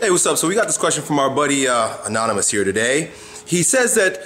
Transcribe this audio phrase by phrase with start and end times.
[0.00, 0.38] Hey, what's up?
[0.38, 3.10] So we got this question from our buddy uh, Anonymous here today.
[3.46, 4.22] He says that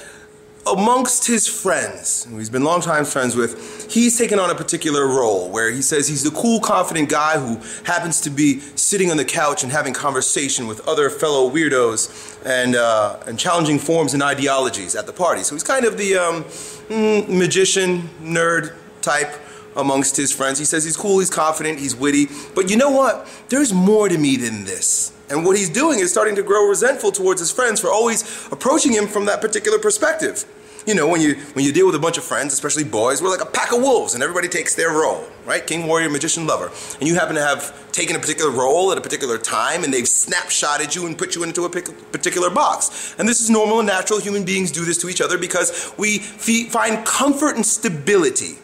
[0.66, 5.48] amongst his friends, who he's been longtime friends with, he's taken on a particular role
[5.48, 9.24] where he says he's the cool, confident guy who happens to be sitting on the
[9.24, 14.94] couch and having conversation with other fellow weirdos and uh, and challenging forms and ideologies
[14.94, 15.42] at the party.
[15.42, 19.32] So he's kind of the um, mm, magician nerd type
[19.74, 20.58] amongst his friends.
[20.58, 22.26] He says he's cool, he's confident, he's witty.
[22.54, 23.26] But you know what?
[23.48, 25.14] There's more to me than this.
[25.32, 28.92] And what he's doing is starting to grow resentful towards his friends for always approaching
[28.92, 30.44] him from that particular perspective.
[30.86, 33.30] You know, when you when you deal with a bunch of friends, especially boys, we're
[33.30, 35.64] like a pack of wolves, and everybody takes their role, right?
[35.64, 36.72] King, warrior, magician, lover.
[36.98, 40.04] And you happen to have taken a particular role at a particular time, and they've
[40.04, 43.14] snapshotted you and put you into a particular box.
[43.16, 44.18] And this is normal and natural.
[44.20, 48.58] Human beings do this to each other because we find comfort and stability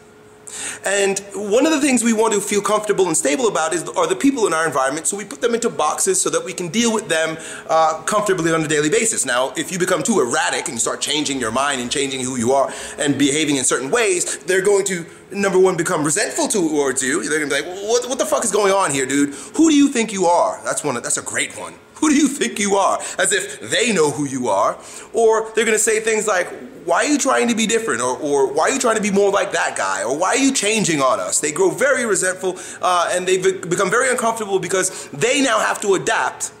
[0.85, 4.07] and one of the things we want to feel comfortable and stable about is are
[4.07, 5.07] the people in our environment.
[5.07, 7.37] So we put them into boxes so that we can deal with them
[7.69, 9.25] uh, comfortably on a daily basis.
[9.25, 12.37] Now, if you become too erratic and you start changing your mind and changing who
[12.37, 17.03] you are and behaving in certain ways, they're going to number one become resentful towards
[17.03, 17.27] you.
[17.27, 19.33] They're gonna be like, what, what the fuck is going on here, dude?
[19.55, 20.61] Who do you think you are?
[20.63, 20.95] That's one.
[20.95, 21.73] That's a great one.
[21.95, 22.97] Who do you think you are?
[23.17, 24.77] As if they know who you are.
[25.13, 26.47] Or they're gonna say things like,
[26.85, 28.01] why are you trying to be different?
[28.01, 30.03] Or, or why are you trying to be more like that guy?
[30.03, 31.39] Or why are you changing on us?
[31.39, 35.95] They grow very resentful uh, and they become very uncomfortable because they now have to
[35.95, 36.53] adapt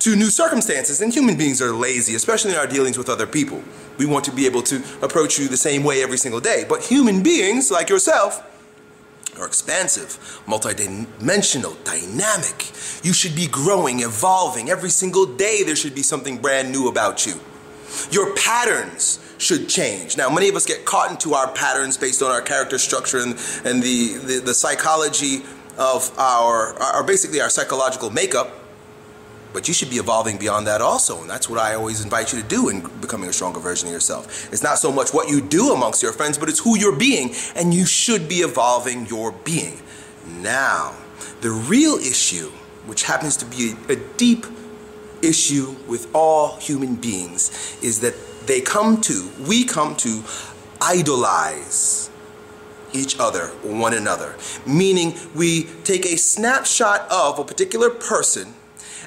[0.00, 1.00] to new circumstances.
[1.00, 3.62] And human beings are lazy, especially in our dealings with other people.
[3.98, 6.64] We want to be able to approach you the same way every single day.
[6.68, 8.48] But human beings, like yourself,
[9.38, 12.70] are expansive, multidimensional, dynamic.
[13.02, 14.70] You should be growing, evolving.
[14.70, 17.40] Every single day, there should be something brand new about you.
[18.10, 20.16] Your patterns should change.
[20.16, 23.32] Now, many of us get caught into our patterns based on our character structure and,
[23.64, 25.42] and the, the, the psychology
[25.78, 28.58] of our, our, basically our psychological makeup.
[29.52, 31.20] But you should be evolving beyond that also.
[31.20, 33.92] And that's what I always invite you to do in becoming a stronger version of
[33.92, 34.50] yourself.
[34.50, 37.34] It's not so much what you do amongst your friends, but it's who you're being.
[37.54, 39.78] And you should be evolving your being.
[40.40, 40.96] Now,
[41.42, 42.50] the real issue,
[42.86, 44.46] which happens to be a deep
[45.22, 48.14] issue with all human beings, is that
[48.46, 50.22] they come to, we come to
[50.80, 52.10] idolize
[52.92, 54.36] each other, one another.
[54.66, 58.54] Meaning, we take a snapshot of a particular person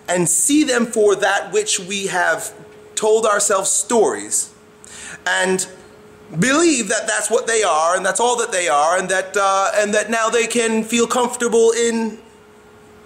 [0.07, 2.53] and see them for that which we have
[2.95, 4.53] told ourselves stories
[5.25, 5.67] and
[6.39, 9.71] believe that that's what they are and that's all that they are and that uh,
[9.75, 12.17] and that now they can feel comfortable in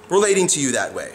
[0.09, 1.13] relating to you that way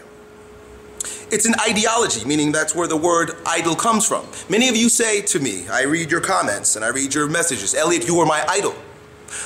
[1.30, 4.26] it's an ideology, meaning that's where the word idol comes from.
[4.48, 7.74] Many of you say to me, I read your comments and I read your messages,
[7.74, 8.74] Elliot, you are my idol.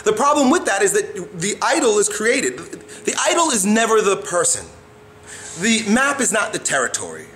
[0.05, 2.59] The problem with that is that the idol is created.
[2.59, 4.67] The idol is never the person.
[5.61, 7.27] The map is not the territory.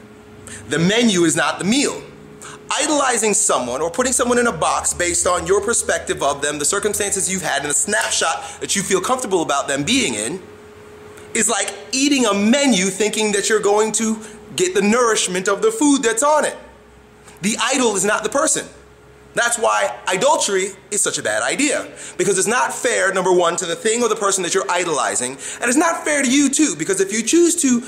[0.68, 2.02] The menu is not the meal.
[2.80, 6.64] Idolizing someone or putting someone in a box based on your perspective of them, the
[6.64, 10.40] circumstances you've had, and a snapshot that you feel comfortable about them being in,
[11.34, 14.18] is like eating a menu thinking that you're going to
[14.56, 16.56] get the nourishment of the food that's on it.
[17.40, 18.66] The idol is not the person.
[19.34, 21.90] That's why idolatry is such a bad idea.
[22.18, 25.32] Because it's not fair, number one, to the thing or the person that you're idolizing.
[25.32, 26.74] And it's not fair to you, too.
[26.76, 27.82] Because if you choose to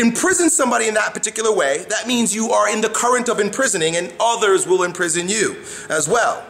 [0.00, 3.96] imprison somebody in that particular way, that means you are in the current of imprisoning,
[3.96, 5.56] and others will imprison you
[5.88, 6.46] as well.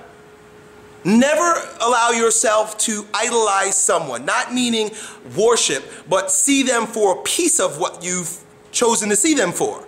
[1.05, 4.91] Never allow yourself to idolize someone, not meaning
[5.37, 8.39] worship, but see them for a piece of what you've
[8.71, 9.85] chosen to see them for.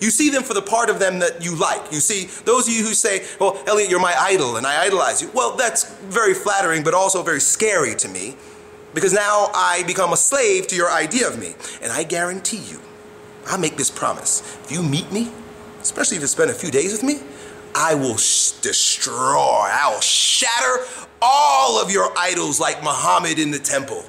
[0.00, 1.92] You see them for the part of them that you like.
[1.92, 5.20] You see, those of you who say, Well, Elliot, you're my idol and I idolize
[5.20, 5.30] you.
[5.34, 8.36] Well, that's very flattering, but also very scary to me
[8.94, 11.54] because now I become a slave to your idea of me.
[11.82, 12.80] And I guarantee you,
[13.46, 14.40] I make this promise.
[14.64, 15.30] If you meet me,
[15.80, 17.20] especially if you spend a few days with me,
[17.74, 20.84] I will destroy, I will shatter
[21.20, 24.04] all of your idols like Muhammad in the temple.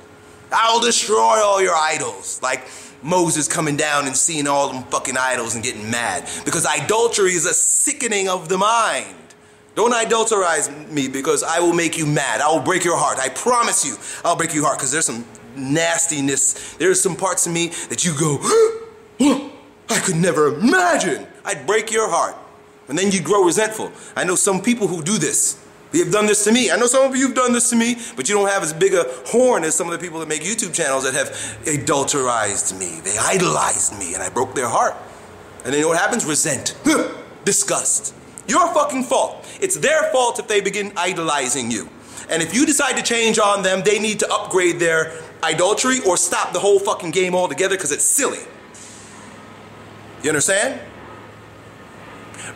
[0.52, 2.68] I will destroy all your idols like
[3.02, 6.28] Moses coming down and seeing all them fucking idols and getting mad.
[6.45, 9.16] Because idolatry is a sickening of the mind.
[9.75, 12.42] Don't idolatrize me because I will make you mad.
[12.42, 13.19] I will break your heart.
[13.19, 13.95] I promise you,
[14.25, 15.25] I'll break your heart because there's some
[15.56, 16.74] nastiness.
[16.74, 18.39] There's some parts of me that you go,
[19.89, 21.28] I could never imagine.
[21.45, 22.36] I'd break your heart.
[22.89, 23.91] And then you grow resentful.
[24.15, 25.63] I know some people who do this.
[25.91, 26.69] They have done this to me.
[26.69, 28.74] I know some of you have done this to me, but you don't have as
[28.74, 32.77] big a horn as some of the people that make YouTube channels that have adulterized
[32.80, 33.00] me.
[33.03, 34.95] They idolized me, and I broke their heart.
[35.63, 36.25] And then you know what happens?
[36.25, 36.75] Resent,
[37.44, 38.13] disgust.
[38.47, 39.47] Your fucking fault.
[39.62, 41.89] It's their fault if they begin idolizing you.
[42.30, 46.18] And if you decide to change on them, they need to upgrade their idolatry or
[46.18, 48.39] stop the whole fucking game altogether because it's silly.
[50.24, 50.80] You understand?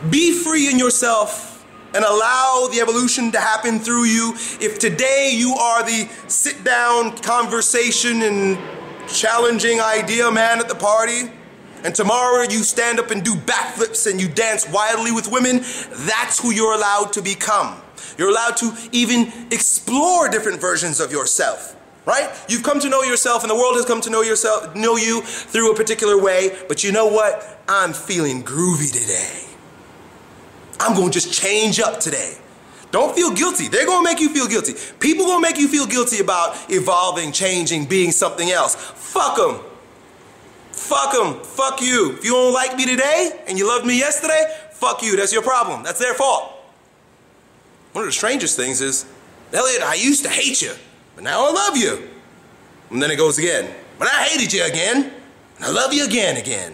[0.09, 4.33] Be free in yourself and allow the evolution to happen through you.
[4.59, 8.57] If today you are the sit down conversation and
[9.07, 11.31] challenging idea man at the party,
[11.83, 15.57] and tomorrow you stand up and do backflips and you dance wildly with women,
[16.07, 17.81] that's who you're allowed to become.
[18.17, 21.75] You're allowed to even explore different versions of yourself.
[22.05, 22.29] Right?
[22.49, 25.21] You've come to know yourself and the world has come to know yourself know you
[25.21, 27.61] through a particular way, but you know what?
[27.67, 29.52] I'm feeling groovy today.
[30.79, 32.37] I'm to just change up today.
[32.91, 33.67] Don't feel guilty.
[33.67, 34.73] They're to make you feel guilty.
[34.99, 38.75] People to make you feel guilty about evolving, changing, being something else.
[38.75, 39.59] Fuck them.
[40.71, 41.43] Fuck them.
[41.43, 42.13] Fuck you.
[42.13, 44.43] If you don't like me today and you loved me yesterday,
[44.73, 45.15] fuck you.
[45.15, 45.81] That's your problem.
[45.81, 46.51] That's their fault.
[47.93, 49.05] One of the strangest things is,
[49.51, 50.73] Elliot, I used to hate you,
[51.15, 52.09] but now I love you.
[52.89, 53.73] And then it goes again.
[53.97, 55.11] But I hated you again,
[55.57, 56.73] and I love you again, again.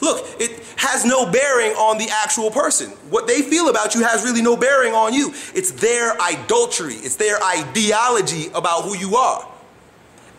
[0.00, 2.90] Look, it has no bearing on the actual person.
[3.10, 5.32] What they feel about you has really no bearing on you.
[5.54, 9.48] It's their idolatry, it's their ideology about who you are.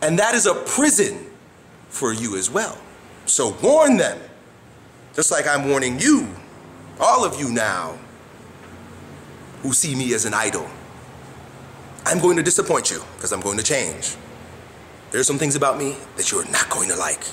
[0.02, 1.18] And that is a prison
[1.88, 2.78] for you as well.
[3.24, 4.18] So warn them,
[5.14, 6.28] just like I'm warning you,
[7.00, 7.98] all of you now,
[9.62, 10.68] who see me as an idol.
[12.04, 14.14] I'm going to disappoint you because I'm going to change.
[15.10, 17.24] There's some things about me that you're not going to like.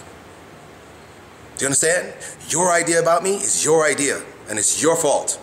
[1.58, 2.14] Do you understand?
[2.50, 5.40] Your idea about me is your idea, and it's your fault.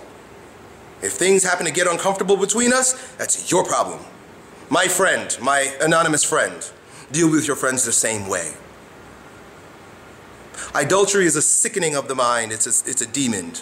[1.03, 4.01] If things happen to get uncomfortable between us, that's your problem.
[4.69, 6.71] My friend, my anonymous friend,
[7.11, 8.53] deal with your friends the same way.
[10.75, 13.53] Idolatry is a sickening of the mind, it's a, it's a demon.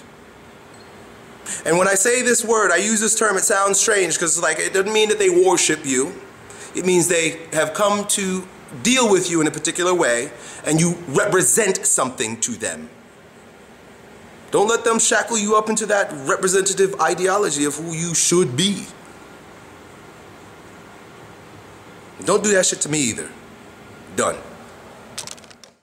[1.65, 4.59] And when I say this word, I use this term, it sounds strange because like
[4.59, 6.15] it doesn't mean that they worship you.
[6.75, 8.47] It means they have come to
[8.82, 10.31] deal with you in a particular way
[10.65, 12.88] and you represent something to them.
[14.50, 18.87] Don't let them shackle you up into that representative ideology of who you should be.
[22.25, 23.31] Don't do that shit to me either.
[24.17, 24.37] Done.